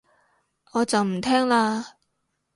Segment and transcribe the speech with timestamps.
[0.71, 1.85] 我就唔聽喇